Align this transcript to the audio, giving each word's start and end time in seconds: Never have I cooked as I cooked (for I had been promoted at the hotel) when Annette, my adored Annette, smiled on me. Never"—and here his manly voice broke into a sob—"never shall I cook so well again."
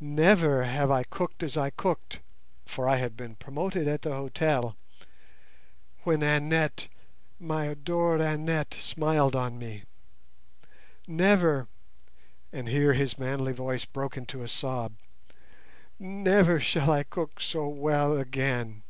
Never 0.00 0.64
have 0.64 0.90
I 0.90 1.02
cooked 1.02 1.42
as 1.42 1.56
I 1.56 1.70
cooked 1.70 2.20
(for 2.66 2.86
I 2.86 2.96
had 2.96 3.16
been 3.16 3.36
promoted 3.36 3.88
at 3.88 4.02
the 4.02 4.10
hotel) 4.12 4.76
when 6.04 6.22
Annette, 6.22 6.88
my 7.40 7.64
adored 7.64 8.20
Annette, 8.20 8.74
smiled 8.78 9.34
on 9.34 9.58
me. 9.58 9.84
Never"—and 11.06 12.68
here 12.68 12.92
his 12.92 13.16
manly 13.18 13.54
voice 13.54 13.86
broke 13.86 14.18
into 14.18 14.42
a 14.42 14.48
sob—"never 14.48 16.60
shall 16.60 16.90
I 16.90 17.02
cook 17.02 17.40
so 17.40 17.66
well 17.66 18.14
again." 18.18 18.82